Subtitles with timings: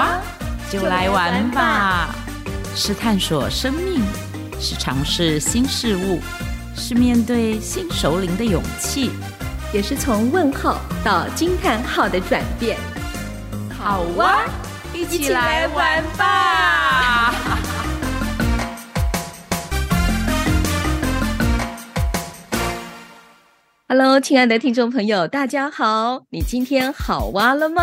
[0.00, 0.18] 哇，
[0.72, 2.08] 就来玩吧！
[2.74, 4.02] 是探索生命，
[4.58, 6.18] 是尝试新事物，
[6.74, 9.10] 是面对新首领的勇气，
[9.74, 12.78] 也是从问号到惊叹号的转变。
[13.78, 14.40] 好哇，
[14.94, 17.34] 一起来玩吧！
[23.86, 27.82] Hello，亲爱的听众朋友，大家好，你今天好哇了吗？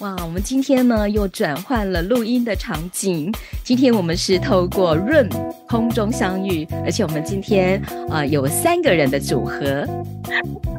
[0.00, 3.30] 哇，我们今天呢又转换了录音的场景。
[3.62, 5.28] 今天我们是透过 Room
[5.68, 9.86] 空中相遇，而且我们今天啊、呃、有三个人的组合。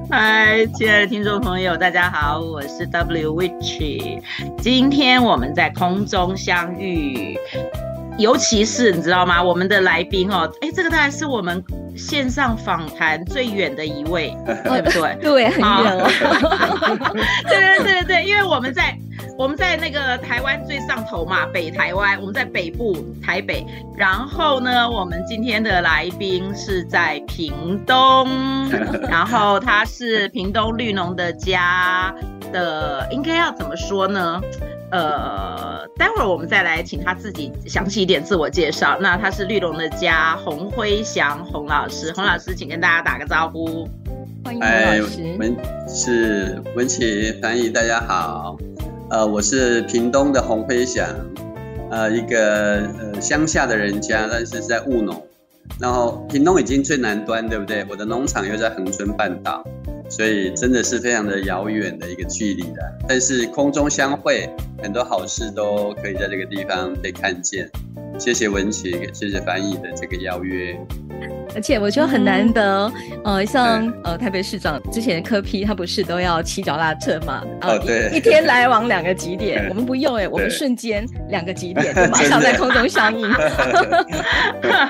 [0.09, 4.19] 嗨，亲爱的听众朋友，大家好，我是 W Witch。
[4.59, 7.37] 今天我们在空中相遇，
[8.17, 9.43] 尤其是你知道吗？
[9.43, 11.63] 我们的来宾哦，哎，这个当然是我们
[11.95, 15.15] 线上访谈最远的一位， 对不对？
[15.21, 16.09] 对，很远哦。
[17.47, 18.97] 对对对对，因为我们在。
[19.41, 23.65] 我们在那个台湾最上头嘛，北台湾，我们在北部台北。
[23.97, 28.69] 然后呢，我们今天的来宾是在屏东，
[29.09, 32.13] 然后他是屏东绿农的家
[32.53, 34.39] 的，应该要怎么说呢？
[34.91, 38.95] 呃，待会儿我们再来请他自己详细一点自我介绍。
[39.01, 43.89] 那他是绿农的家洪辉祥洪老师，洪老师，请跟大家打个招呼。
[44.45, 45.35] 欢迎洪老师。
[45.39, 48.55] 文是文琪翻译，大家好。
[49.11, 51.05] 呃，我是屏东的洪飞翔，
[51.89, 55.21] 呃，一个呃乡下的人家，但是在务农。
[55.77, 57.85] 然后屏东已经最南端，对不对？
[57.89, 59.65] 我的农场又在恒春半岛，
[60.09, 62.99] 所以真的是非常的遥远的一个距离的。
[63.05, 64.49] 但是空中相会，
[64.81, 67.69] 很多好事都可以在这个地方被看见。
[68.19, 70.77] 谢谢文琪，谢谢翻译的这个邀约。
[71.53, 72.89] 而且我觉得很难得，
[73.25, 77.43] 嗯、呃，像呃台北市长之前的柯 P，他不是都要骑脚踏车嘛？
[77.61, 83.29] 哦，对，一天来往两个极点，我们不用哎、欸，我们瞬间两个极点 就马上在空中相应。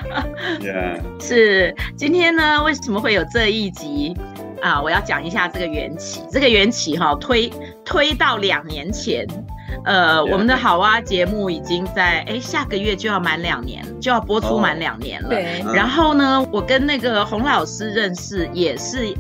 [1.20, 4.16] 是，今天呢，为什么会有这一集
[4.62, 4.80] 啊？
[4.82, 7.52] 我要讲一下这个缘起，这个缘起哈，推
[7.84, 9.26] 推到两年前。
[9.86, 15.30] 呃我们的好哇节目已经在哎下个月就要满两年，就要播出满两年了。
[15.30, 15.76] 对、oh.。
[15.76, 19.14] 然后呢，我跟那个洪老师认识也是，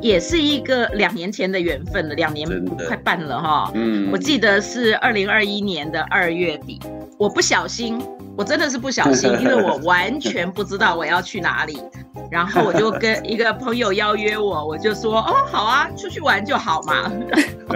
[0.00, 2.48] 也是一个两年前的缘分了，两年
[2.86, 3.70] 快半了哈。
[3.74, 4.08] 嗯。
[4.12, 6.80] 我记得是二零二一年的二月底，
[7.18, 8.00] 我不小心，
[8.36, 11.80] 我真的是不小心，因为我 完全不知道我要去哪里。
[12.28, 17.12] 然后我就跟一个朋友邀约我，我就说哦好啊，出去玩就好嘛。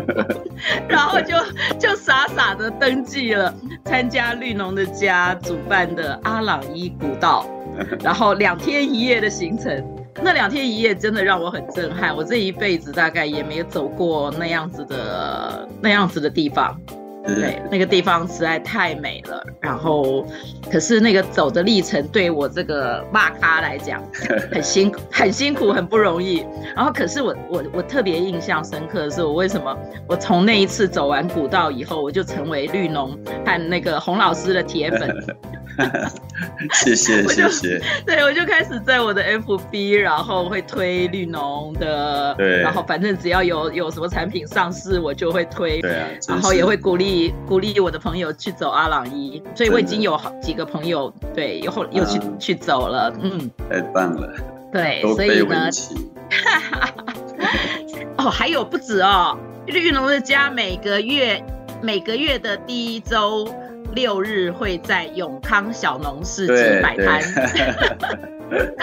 [0.89, 1.37] 然后就
[1.79, 3.55] 就傻傻的登记了
[3.85, 7.47] 参加绿农的家主办的阿朗伊古道，
[8.03, 9.85] 然后两天一夜的行程。
[10.23, 16.77] 那两天一夜真的让我很震撼，我这一辈子大概也没有走过那样子的那样子的地方。
[17.25, 19.45] 对，那个地方实在太美了。
[19.61, 20.27] 然后，
[20.71, 24.03] 可是那个走的历程对我这个骂咖来讲
[24.51, 26.45] 很辛苦，很辛苦，很不容易。
[26.75, 29.77] 然后，可是我我我特别印象深刻的是，我为什么
[30.09, 33.11] 我从那一次走完古道以后，我就成为绿农
[33.45, 35.15] 和那个洪老师的铁粉。
[36.85, 54.35] 谢谢谢谢，对，我就开始在我的 FB，然后会推绿农的，对，然后反正只要有有什么产品上市，我就会推，对啊，然后也会鼓励鼓励我的朋友去走阿朗一，所以我已经有好几个朋友，对，又后又去、啊、去走了，嗯，太棒了，
[54.73, 55.71] 对，所以呢，
[58.19, 61.43] 哦，还有不止哦，绿农的家每个月
[61.81, 63.49] 每个月的第一周。
[63.95, 67.21] 六日会在永康小农市集摆摊，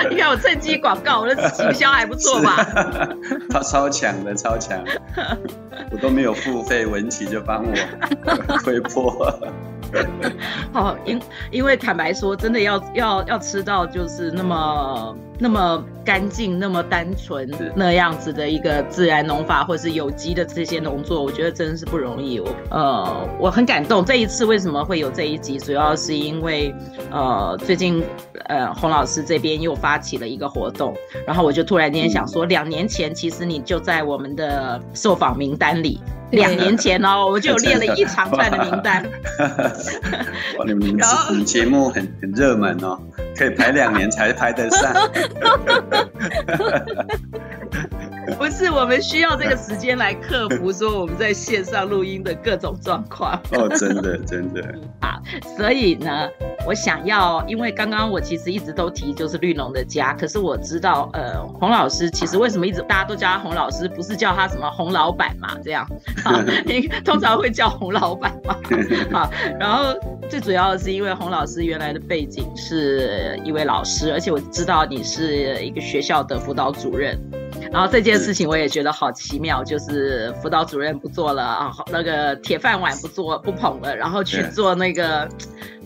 [0.10, 2.68] 你看 我趁机广告，我的行销还不错吧？
[3.50, 4.84] 他超强的，超强，
[5.92, 9.40] 我都没有付费，文琪就帮我推波。
[10.74, 22.40] 好，因因为坦白说，真的要要要吃到就是那么那么干净、那么单纯那样子的一个自然农法，或是有机的这些农作，我觉得真的是不容易。
[22.40, 24.04] 我呃，我很感动。
[24.04, 26.74] 这一次为什么会有这一集，主要是因为
[27.12, 28.04] 呃，最近
[28.46, 30.96] 呃，洪老师这边又发起了一个活动，
[31.26, 36.00] 然后我就突然间想说，两年前其实你就在我们的受访名单里。
[36.32, 39.02] 两年前哦，我就有列了一长串的名单。
[40.60, 40.98] 哇，你们
[41.32, 43.00] 你节目很很热门哦，
[43.38, 44.94] 可以排两年才排得上。
[48.38, 53.42] 不是，我们需要这个时间来克服说我们在线上录音的各种状况。
[53.54, 54.62] 哦，真的，真的。
[55.02, 55.18] 好，
[55.56, 56.28] 所以呢，
[56.66, 65.56] 我想要，因为刚刚我其实一直都提就是绿农的家，可是我知道，呃，洪老师其实为什么一直大家都叫他洪老师，不是叫他什么洪老板嘛？
[65.64, 65.88] 这样，
[66.24, 68.58] 好， 你通常会叫洪老板嘛？
[69.12, 69.96] 好，然后
[70.30, 77.18] 最主要的是因为洪老师原来的背景是一位老师，而且我知道你是一个学校的辅导主任。
[77.72, 85.28] 然后这件事情我也觉得好奇妙，就是辅导主任不做了啊，那个铁饭碗不做不捧了，然后去做那个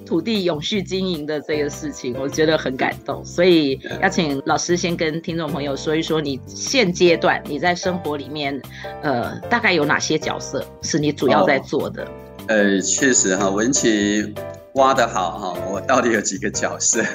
[0.05, 3.23] 土地永续经营的这个事情，我觉得很感动。
[3.23, 8.59] 所以要请老师先跟听众朋友说一说，你现阶段你在生活里面，
[9.01, 12.03] 呃，大概有哪些角色是你主要在做的？
[12.03, 12.07] 哦、
[12.47, 14.33] 呃，确实哈，文琪
[14.75, 17.01] 挖得好哈，我到底有几个角色？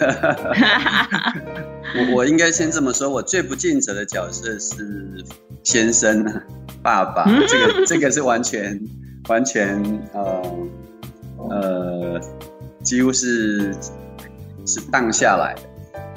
[1.94, 5.25] 我我应该先这么说，我最不尽责的角色是
[5.62, 6.25] 先生、
[6.82, 8.78] 爸爸， 这个这个是完全
[9.28, 9.82] 完全
[10.12, 10.43] 呃
[11.50, 12.20] 呃，
[12.82, 13.75] 几乎是
[14.67, 15.62] 是荡下来的。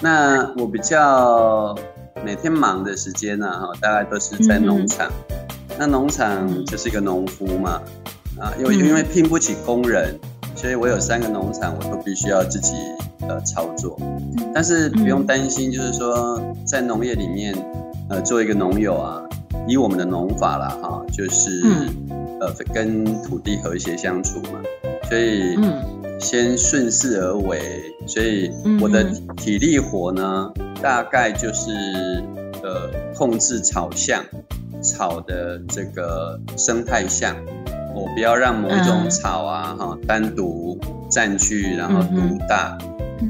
[0.02, 1.78] 那我比较
[2.26, 5.12] 每天忙的时间呢，哈，大概都是在农场。
[5.78, 7.82] 那农场就是一个农夫嘛，
[8.40, 10.20] 啊，因为因为聘不起工人，
[10.56, 12.74] 所以我有三个农场，我都必须要自己。
[13.28, 13.96] 呃，操作，
[14.56, 17.54] 但是不用担心，就是说在农业里面，
[18.10, 19.22] 呃，做一个农友啊，
[19.68, 21.62] 以我们的农法啦，哈，就是
[22.40, 24.64] 呃，跟土地和谐相处嘛，
[25.08, 25.60] 所以
[26.20, 27.60] 先顺势而为，
[28.08, 28.50] 所以
[28.82, 29.04] 我的
[29.38, 30.52] 体力活呢，
[30.82, 31.70] 大概就是
[32.64, 34.26] 呃，控制草相，
[34.82, 37.36] 草的这个生态相，
[37.96, 42.78] 我不要让某一种草啊，哈，单独占据，然后独大。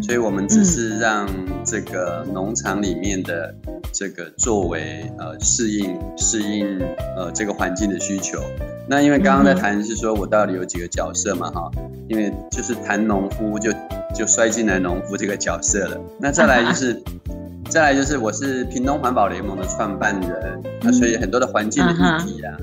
[0.03, 1.27] 所以，我们只是让
[1.65, 3.51] 这个农场里面的
[3.91, 6.79] 这个作为呃适应适应
[7.17, 8.39] 呃这个环境的需求。
[8.87, 11.71] 那因为刚刚在谈是说我到底有几个角色嘛哈？
[12.07, 13.71] 因为就是谈农夫就
[14.13, 15.97] 就摔进来农夫这个角色了。
[16.19, 17.01] 那再来就是
[17.67, 21.95] 再来就是我是屏东环保联盟的创办人，那所以很多的环境的议
[22.25, 22.55] 题啊，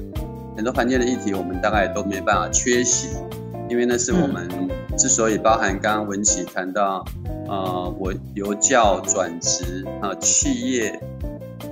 [0.57, 3.17] 很多环境的议题我们大概都没办法缺席，
[3.69, 4.49] 因为那是我们。
[4.97, 7.05] 之所以包含刚刚文琪谈到，
[7.47, 10.99] 呃，我由教转职啊，企业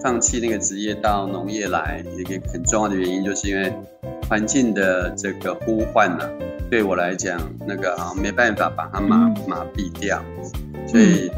[0.03, 3.73] 放弃那个职业到农业来，一个很重要的原因，就是因为
[4.29, 6.31] 环境的这个呼唤呢、啊，
[6.71, 10.23] 对我来讲，那个啊没办法把它麻麻痹掉，
[10.87, 11.31] 所以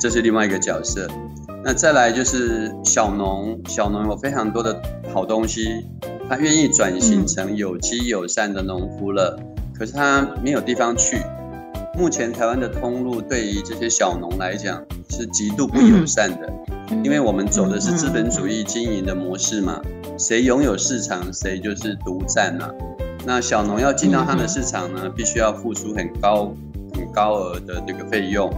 [0.00, 1.06] 这是另外一个角色。
[1.62, 4.82] 那再来就是小农，小农有非常多的
[5.14, 5.86] 好东西，
[6.32, 9.38] 他愿意转型成有机友善的农夫了。
[9.78, 11.18] 可是他没有地方去。
[11.94, 16.50] 目前台湾的通路对于这些小农来讲是极度不友善的，
[17.04, 19.78] 因为我们走的是资本主义经营的模式嘛，
[20.16, 22.70] 谁拥有市场谁就是独占呐。
[23.26, 26.54] 那小农要进到他的市场呢，必须要付出很高
[26.94, 28.50] 很高额的这个费用，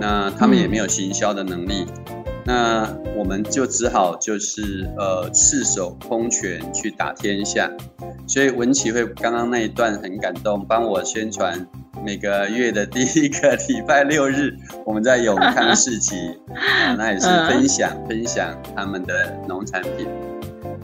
[0.00, 1.84] 那他们也没有行销的能力。
[2.44, 7.70] 那我们就只好就是呃赤手空拳去打天下，
[8.26, 11.66] 所以文琪会刚刚那一段很感动，帮我宣传
[12.04, 16.16] 每个月的第一个礼拜六日，我们在永康市集
[16.54, 20.08] 啊，那也是分享分享他们的农产品。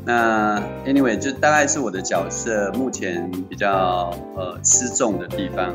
[0.04, 5.74] 那 anyway 就大概是我的角色，目前比较呃吃重的地方。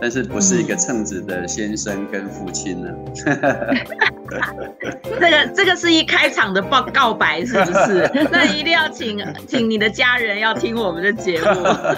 [0.00, 2.88] 但是不是一个称职的先生跟父亲呢？
[5.18, 8.10] 这个这个是一开场的报告白是不是？
[8.30, 11.46] 那一定要请请你的家人要听我们的节目。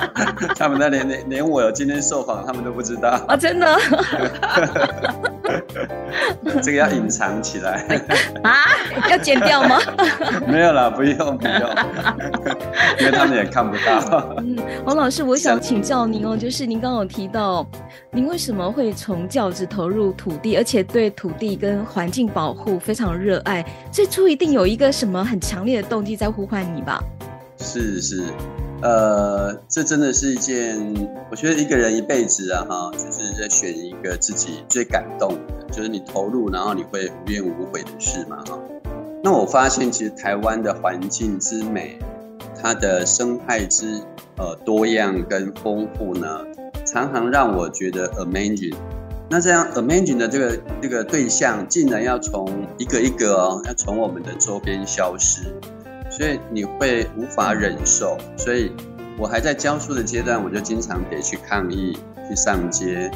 [0.57, 3.37] 他们那连连连我有今天受访，他们都不知道啊！
[3.37, 3.77] 真的？
[6.62, 7.85] 这个要隐藏起来
[8.42, 8.57] 啊？
[9.11, 9.78] 要剪掉吗？
[10.47, 11.71] 没有啦，不用不用，
[13.00, 14.35] 因为他们也看不到。
[14.38, 17.66] 嗯，洪老师，我想请教您哦，就是您刚刚有提到。
[18.12, 23.64] 您为什么会从教职投入土地，而且对土地跟环境保护非常热爱？
[23.92, 27.00] 最初一定有一个什么很强烈的动机在呼唤你吧？
[27.59, 28.25] 是是，
[28.83, 30.79] 呃，这真的是一件，
[31.31, 38.59] 我觉得一个人一辈子啊，哈，就是在选一个自己最感动的，就是你投入，然后你会无怨无悔的事嘛，哈。
[39.23, 41.99] 那我发现，其实台湾的环境之美，
[42.59, 44.01] 它的生态之
[44.39, 46.41] 呃多样跟丰富呢，
[46.87, 48.75] 常常让我觉得 amazing，
[49.29, 55.55] 那这样 amazing 的这个这个对象，竟然要从一个一个哦，要从我们的周边消失，
[56.21, 58.19] 所以你会无法忍受。
[58.37, 58.71] 所以
[59.19, 61.99] 我还在教书的阶段，我就经常得去抗议，
[62.29, 63.11] 去上街。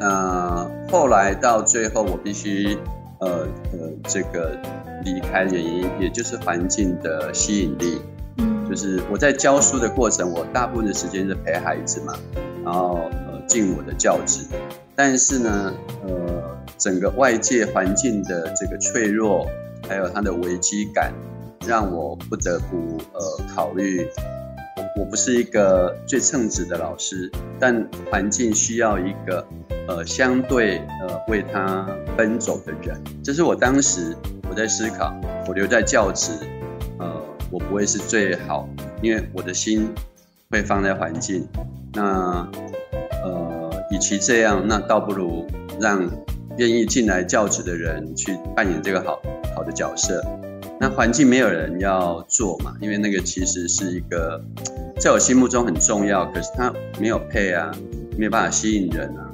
[0.00, 2.76] 呃，后来到最后，我必须
[3.20, 4.58] 呃呃这个
[5.04, 8.02] 离开的原因，也就是环境的吸引力。
[8.38, 12.12] 嗯，就是我在教书的过程，我大部分的时间是陪孩子嘛，
[12.64, 14.44] 然后呃尽我的教职。
[14.96, 15.72] 但是呢，
[16.04, 19.46] 呃，整个外界环境的这个脆弱，
[19.88, 21.12] 还有它的危机感，
[21.66, 23.20] 让我不得不呃
[23.54, 24.08] 考虑。
[24.76, 29.46] 我我不是一个最称职的老师，但环境需要一个
[29.86, 33.00] 呃相对呃为他奔走的人。
[33.22, 34.16] 这是我当时
[34.48, 35.14] 我在思考，
[35.46, 36.32] 我留在教职，
[36.98, 38.68] 呃，我不会是最好，
[39.00, 39.88] 因为我的心
[40.50, 41.46] 会放在环境。
[41.94, 42.48] 那
[43.24, 45.46] 呃，与其这样，那倒不如
[45.80, 46.08] 让
[46.56, 49.20] 愿意进来教职的人去扮演这个好
[49.54, 50.24] 好的角色。
[50.80, 54.40] 那环境没有人要做嘛，因为那个其实是一个。
[54.98, 57.70] 在我心目中很重要，可是它没有配啊，
[58.16, 59.30] 没有办法吸引人啊。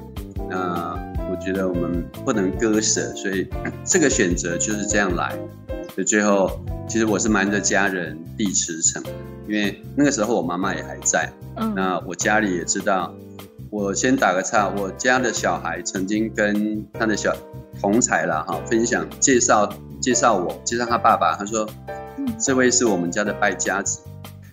[0.51, 3.49] 那我觉得我们不能割舍，所以
[3.83, 5.35] 这个选择就是这样来。
[5.95, 9.03] 所以最后，其实我是瞒着家人递辞呈，
[9.49, 11.33] 因为那个时候我妈妈也还在。
[11.57, 11.75] 嗯。
[11.75, 13.15] 那我家里也知道。
[13.71, 17.35] 我先打个岔，我家的小孩曾经跟他的小
[17.81, 19.69] 同才啦哈分享介绍
[20.04, 21.66] 介绍我介绍他爸爸，他说，
[22.38, 24.02] 这位是我们家的败家子。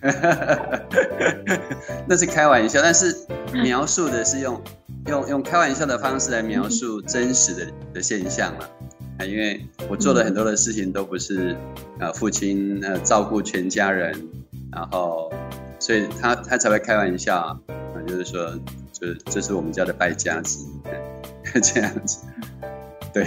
[2.08, 3.14] 那是开玩笑，但是
[3.52, 4.58] 描述的是用
[5.08, 8.70] 用用开玩笑的方式来描述真实的的现象了
[9.18, 11.54] 啊，因为我做的很多的事情都不是
[11.98, 14.10] 呃父亲呃照顾全家人，
[14.72, 15.30] 然后
[15.78, 17.54] 所以他他才会开玩笑啊，
[18.06, 18.58] 就是说
[18.90, 20.66] 就是这是我们家的败家子，
[21.62, 22.20] 这样子，
[23.12, 23.26] 对。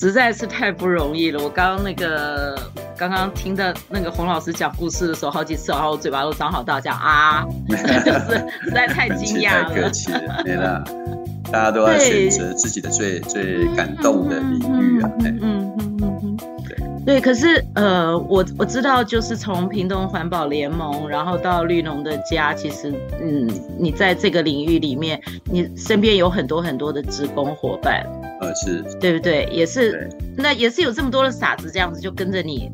[0.00, 1.40] 实在是太不容易了。
[1.40, 2.58] 我刚刚那个
[2.96, 9.70] 刚刚听到那个洪老师讲故事的时候，好几次，然后我嘴巴都张好大，讲啊，就是实在太惊讶了。
[9.70, 10.82] 太客气了，没了。
[11.52, 15.10] 大家都要选择自己的最最感动的领域啊。
[15.20, 16.36] 嗯嗯嗯嗯，
[16.66, 17.20] 对对。
[17.20, 23.48] 可是呃，我我知道，就是从屏东环保联盟，然后到绿农的家，其实嗯，
[23.78, 28.04] 你在这个领域里面，你身边有很多很多的职工伙伴。
[28.40, 29.48] 呃，是对不对？
[29.52, 32.70] 也是，那也是有这么多的傻子这样子就跟着你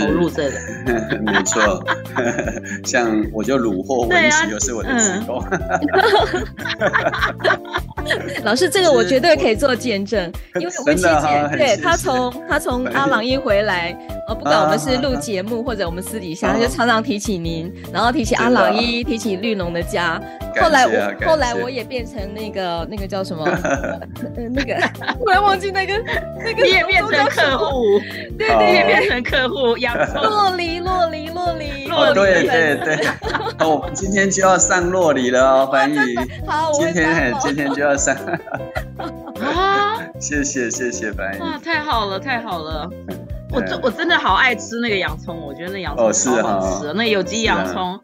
[0.00, 1.82] 投入这个， 没错。
[2.84, 5.42] 像我就虏获文琪，又是我的职工。
[8.44, 13.96] 老师，这个我绝对可以做见证，因为吴琪姐对她从她从阿朗一回来，
[14.28, 20.20] 呃，不管我们是录节目或者我们私底下，她就常常提起您，然后提起阿朗一，提起绿农的家。
[20.58, 23.44] 后来我后来我也变成那个那个叫什么？
[24.52, 24.74] 那个。
[25.18, 25.94] 突然忘记那个
[26.38, 28.00] 那个，你也变成客户，
[28.38, 33.06] 对对，也变成客户，洋葱，酪梨，洛梨，洛梨，洛梨，对对对。
[33.58, 35.96] 好， 我们今天就要上洛梨了哦，翻译。
[36.46, 38.14] 好，今天今天就要上。
[39.40, 39.98] 啊！
[40.20, 41.38] 谢谢谢谢白。
[41.38, 42.90] 哇，太好了太好了。
[43.52, 47.98] 我真我真的好爱吃那个洋葱，我觉得那洋葱好好吃，那有机洋葱。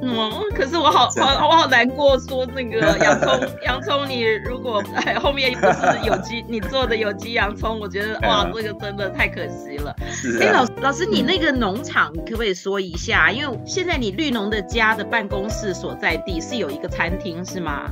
[0.00, 9.94] 嗯，可是我好好我好难过，说那个洋葱 洋葱，你如果哎后面不是有机，你做的有机洋葱，我觉得哇，这个真的太可惜了。
[10.40, 13.30] 哎，老老师，你那个农场，你可不可以说一下？
[13.30, 17.90] 因为现在你绿农的家的办公室所在地是有一个餐厅，是吗？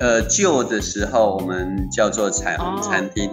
[0.00, 3.30] 呃，旧的时候我们叫做彩虹餐厅。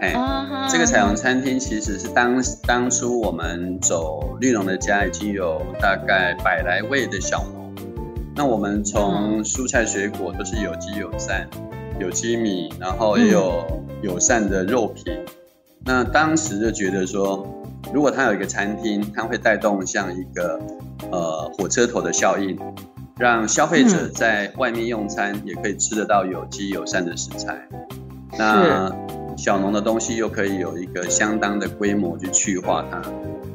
[0.00, 0.70] 哎 uh.
[0.70, 7.74] 这个彩虹餐厅其实是当当初我们走绿农的家，已经有大概百来位的小农。
[8.34, 11.46] 那我们从蔬菜水果都是有机友善，
[11.98, 13.66] 有机米，然后也有
[14.02, 15.04] 友善的肉品。
[15.12, 15.26] 嗯、
[15.84, 17.46] 那当时就觉得说，
[17.92, 20.58] 如果他有一个餐厅，它会带动像一个
[21.10, 22.58] 呃火车头的效应，
[23.18, 27.68] 让消费者在外面用餐也可以吃得到有机友善的食材。
[27.72, 28.90] 嗯、那
[29.40, 33.00] 小农的东西又可以有一个相当的规模去去化它，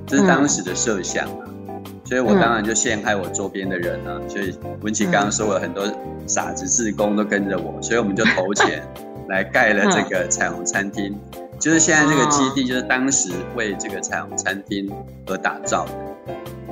[0.08, 1.46] 这是当时的设想啊。
[1.46, 4.20] 嗯、所以我当然就陷害我周边的人了、啊。
[4.20, 4.51] 嗯、所以
[4.82, 5.86] 文琪刚刚说了很多
[6.25, 8.82] 傻子志工都跟着我，所以我们就投钱
[9.30, 11.15] 来盖了这个彩虹餐厅。
[11.36, 14.92] 嗯、就是现在这个基地，就是当时为这个彩虹餐厅
[15.27, 15.92] 而打造的。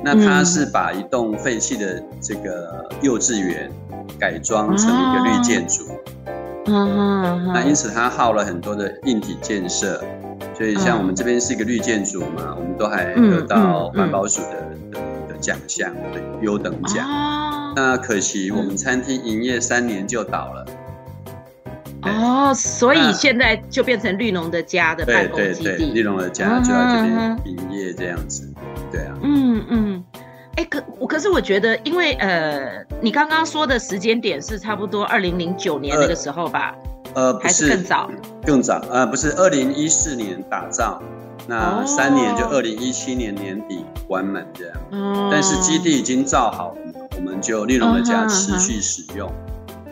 [0.02, 3.70] 那它是把一栋废弃的这个幼稚园
[4.18, 5.84] 改装成一个绿建筑。
[6.26, 6.34] 嗯，
[6.66, 10.02] 那因此它耗了很多的硬体建设，
[10.56, 17.06] 所以像我们这边是一个绿建筑嘛，我们都还得到环保署的的的奖项，对，优等奖。
[17.76, 20.66] 那可惜我们餐厅营业三年就倒了。
[22.02, 25.62] 哦，所以现在就变成绿农的家的办公基地。
[25.64, 28.46] 对对对，绿农的家就在这边营业这样子。
[28.92, 29.14] 对啊。
[29.22, 30.04] 嗯嗯。
[30.56, 36.74] 哎，可我可是我觉得，因为呃，你刚刚说的时间点是差不多二零零九年那个时候吧？
[37.14, 38.10] 呃，不还是更早？
[38.44, 41.00] 更早，呃，不是，二零一四年打造，
[41.46, 44.76] 那三年就二零一七年年底关门这样。
[44.92, 45.28] 哦。
[45.30, 49.30] 但是基地已经造好了，我们就绿农的家持续使用，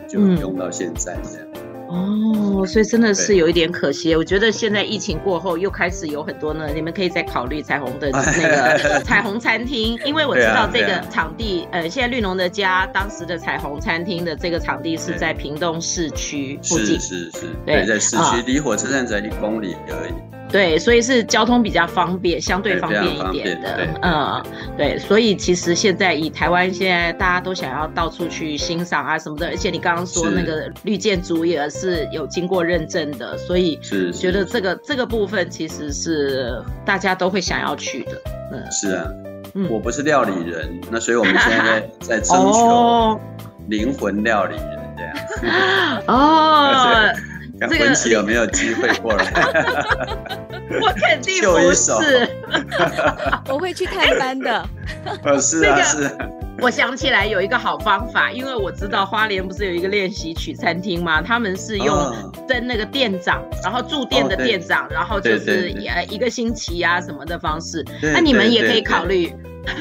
[0.07, 1.47] 就用到现在这样。
[1.93, 4.15] 哦，所以真的是有一点可惜。
[4.15, 20.32] 我觉得现在疫情过后又开始有很多呢，你们可以再考虑彩虹的那个 彩虹餐厅，因为我知道这个场地，呃，现在绿农的家当时的彩虹餐厅的这个场地是在屏东市区附近，是是是，对，在市区，离火车站才一公里而已。
[20.53, 24.43] 对，所以是交通比较方便，相对方便一点的，嗯，
[24.77, 38.11] 对，所以其实现在以台湾现在大家都想要到处去欣赏啊什么的，而且你刚刚说那个绿建筑也是有经过认证的，所以是觉得这个这个部分其实是大家都会想要去的，
[38.51, 39.07] 嗯，是啊，
[39.55, 43.19] 嗯，我不是料理人，那所以我们现在在征求
[43.69, 47.11] 灵魂料理人这样， 哦。
[47.67, 49.25] 文琪有没有机会过来？
[50.81, 51.91] 我肯定不是，
[53.49, 54.65] 我会去探班的。
[55.23, 56.09] 呃，是啊，是。
[56.59, 61.21] 我想起来有一个好方法，因为我知道花莲不是有一个练习曲餐厅吗？
[61.21, 62.15] 他们是用
[62.47, 67.83] 跟那个店长，然后驻店的店长，然后就是呃一个星期啊什么的方式。
[68.01, 69.33] 那你们也可以考虑。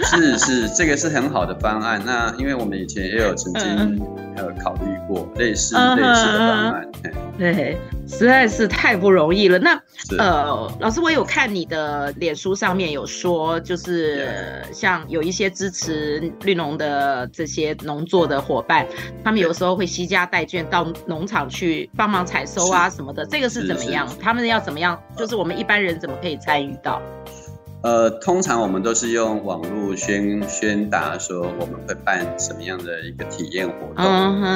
[0.05, 2.01] 是是，这个是很好的方案。
[2.05, 4.01] 那因为我们以前也有曾经
[4.37, 6.89] 呃考虑过类似类似的方案。
[7.39, 9.59] 对，实在是太不容易了。
[9.59, 9.81] 那
[10.19, 14.29] 呃，老师，我有看你的脸书上面有说，就是
[14.73, 18.87] 像有一些支持绿农的这些农作的伙伴，
[19.25, 23.25] 他们有时候会携家带眷到农场去帮忙采收啊什么的。
[23.27, 24.09] 这个是怎么样？
[24.21, 25.01] 他们要怎么样？
[25.17, 27.01] 就是我们一般人怎么可以参与到？
[27.83, 34.07] 呃，通常我们都是用网络宣宣达说我们会办什么样的一个体验活动，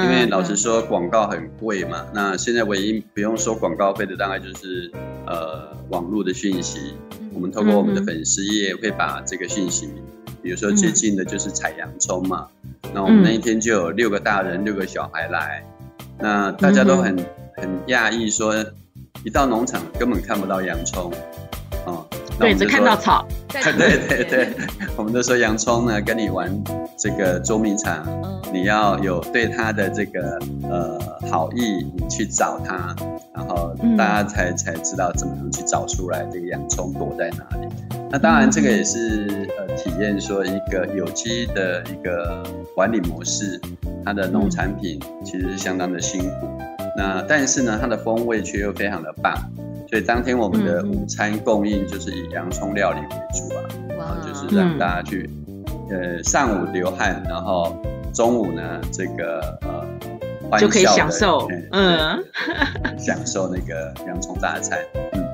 [0.05, 2.07] 因为老实说广告很贵嘛。
[2.15, 4.91] 那现在唯一不用收广告费的，大概就是
[5.27, 6.95] 呃网络的讯息。
[7.35, 9.91] 我们透过我们的粉丝页会把这个讯息，
[10.41, 12.47] 比如说最近的就是采洋葱嘛，
[12.95, 15.65] 那我们那一天就有六个大人六个小孩来，
[16.19, 17.17] 那大家都很
[17.57, 18.55] 很讶异，说
[19.25, 21.19] 一到农场根本看不到洋葱，啊。
[22.39, 23.27] 对，只看到草。
[23.49, 24.49] 对对对，
[24.97, 26.53] 我们都说洋葱呢，跟你玩
[26.97, 30.99] 这个捉迷藏，嗯、你要有对它的这个呃
[31.31, 32.95] 好意，你去找它，
[33.35, 37.69] 然后大家才、嗯、才知道怎么样去找出来这个洋葱躲在哪里。
[38.11, 42.43] 那当然，这个也是、嗯、呃体验说一个有机的一个
[42.75, 43.59] 管理模式，
[44.05, 46.47] 它的农产品其实是相当的辛苦，
[46.97, 49.35] 那但是呢，它的风味却又非常的棒。
[49.89, 53.63] 所以当天我们的午餐供应就是以洋葱料理为主啊，
[53.97, 55.31] 然后就是让大家去，
[55.91, 57.77] 呃，上午流汗，然后
[58.13, 59.59] 中午呢这个
[60.51, 62.19] 呃，就可以享受，嗯，
[62.99, 64.79] 享受那个洋葱大餐，
[65.13, 65.25] 嗯，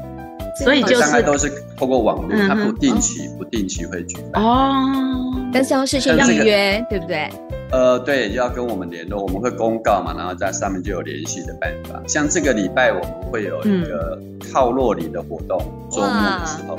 [0.57, 4.43] 所以就是大概都是透过网络，它不定期不定期会举办。
[4.43, 5.22] 哦，
[5.53, 7.29] 但是要事先预约，对不对？
[7.71, 12.03] 呃，对，要跟我们联络，我们会公告嘛，然后在上面就有联系的办法。
[12.07, 14.19] 像这个礼拜我们会有一个
[14.53, 15.59] 套落里的活动，
[15.91, 16.77] 周末的时候，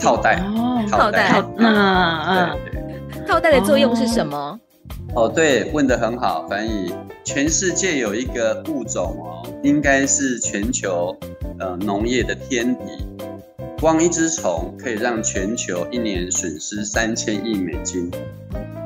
[0.00, 0.42] 套袋，
[0.90, 2.58] 套袋，嗯嗯，
[3.26, 4.58] 套袋的作用是什么？
[5.14, 6.92] 哦，对，问得很好，翻译。
[7.24, 11.16] 全世界有一个物种哦，应该是全球
[11.58, 12.82] 呃农业的天敌，
[13.82, 18.08] 光一只虫可以让全球一年损失三千亿美金。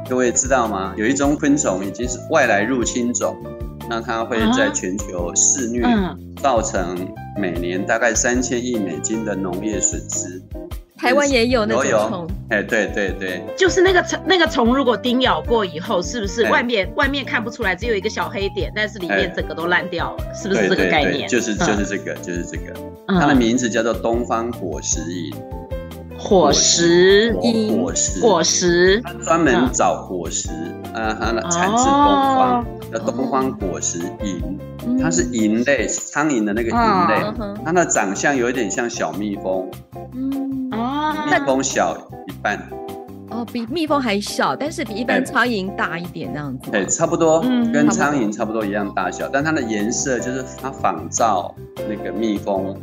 [0.08, 0.94] 各位知道吗？
[0.96, 3.36] 有一种昆虫已经是外来入侵种，
[3.90, 5.84] 那它会在全球肆虐，
[6.40, 6.96] 造成
[7.38, 10.40] 每年大概三千亿美金的农业损失。
[10.96, 21.28] 台湾也有那种虫，哎，对对对，就是那个虫，那个虫如果叮咬过以后，是不是外面外面看不出来，只有一个小黑点，但是里面整个都烂掉了，是不是这个概念？
[21.28, 22.72] 就是就是这个，就是这个，
[23.08, 25.34] 它的名字叫做东方果实蝇。
[26.18, 30.48] 果实，果实，果实，它专门找果实，
[30.94, 34.42] 啊，它的产自东方，叫东方果实蝇，
[35.00, 39.68] 它是蝇类，苍蝇的那个蝇类，它的长相有一点像小蜜蜂，
[40.14, 41.96] 嗯，哦，蜜蜂小
[42.26, 42.58] 一半，
[43.30, 47.40] 哦，比蜜蜂还小，但是比一般苍蝇大一点那样子，对，差不多，
[47.72, 51.54] 跟苍蝇差不多一样大小，但它的颜色就是它仿照
[51.88, 52.76] 那个蜜蜂，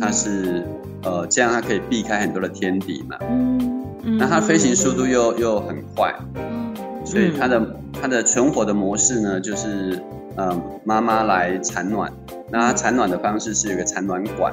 [0.00, 0.64] 它是。
[1.02, 3.16] 呃，这样它可以避开很多的天敌嘛。
[3.30, 10.02] 嗯，那它飞行速度又又很快，嗯，所以它的它的存活的模式呢，就是
[10.36, 12.12] 呃妈妈来产卵，
[12.50, 14.52] 那它产卵的方式是有一个产卵管，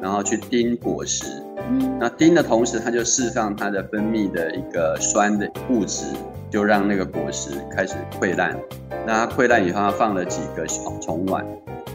[0.00, 1.26] 然后去叮果实，
[1.70, 6.06] 嗯，那叮的同时，它就释放它的分泌的一个酸的物质，
[6.50, 8.56] 就让那个果实开始溃烂。
[9.06, 11.44] 那它溃烂以后，它放了几个小虫卵。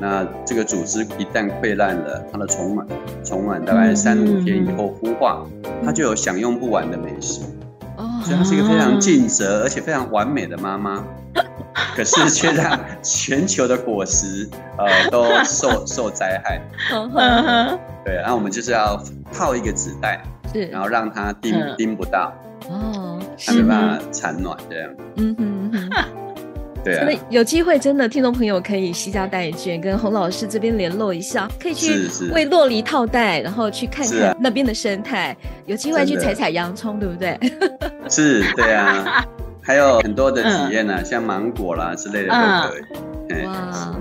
[0.02, 2.88] 那这个组织一旦溃烂了，它的虫卵
[3.24, 5.46] 虫卵大概三五天以后孵化，
[5.84, 7.42] 它就有享用不完的美食。
[7.98, 11.04] 哦，所以它是一个非常尽责而且非常完美的妈妈。
[11.96, 16.62] 可是却让全球的果实呃都受 受灾害。
[18.06, 20.22] 对，然后我们就是要套一个纸袋，
[20.54, 22.34] 是，然后让它叮叮不到，
[22.70, 24.90] 哦，它没办法产卵这样。
[25.18, 25.90] 嗯哼哼，
[26.84, 27.06] 对啊。
[27.06, 37.38] 那有机会真的听众朋友可以携家带眷，跟洪老师这边联络一下，可以去为洛梨套袋，然后去看看那边的生态，有机会去采采洋葱，对不对？
[38.10, 39.24] 是，对啊。
[39.70, 42.84] 还有很多的体验呢、啊，嗯、像芒果啦之类的都可以。
[43.30, 43.96] 嗯、哇，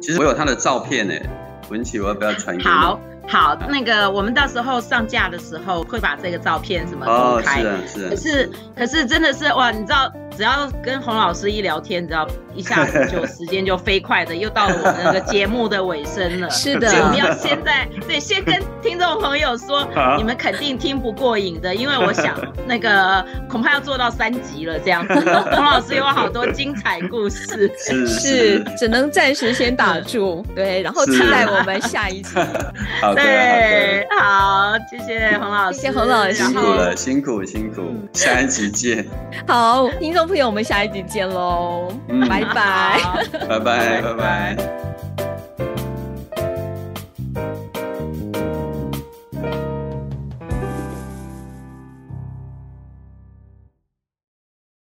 [0.00, 1.14] 其实我有他的照片呢，
[1.70, 2.68] 文琪，我要不要传给你？
[2.68, 7.62] 好，好，那个我们到时候上架的时候会把这个照片什么公开。
[7.62, 8.08] 哦，是啊，是啊。
[8.10, 10.12] 可是，可是真的是哇，你知道。
[10.34, 16.48] 只要跟洪老师一聊天，你知道一下子就时间就飞快的，又到了我们那个节目的尾声了。
[16.50, 22.34] 是的，我们要现在对先跟听众朋友说， 你们肯定听不过瘾的，因为我想
[22.66, 25.14] 那个恐怕要做到三集了这样子。
[25.52, 32.38] 洪老师有好多精彩故事，是，是只能暂时先打住，对，然后期待我们下一集。
[33.02, 39.06] 好的，对，好，谢谢洪老师，谢谢洪老师，辛苦了，辛苦辛苦，下一集见。
[39.46, 40.26] 好，听众。
[40.26, 41.92] 朋友，我们下一集见喽！
[42.08, 43.00] 嗯、拜拜，
[43.48, 44.91] 拜拜，拜拜。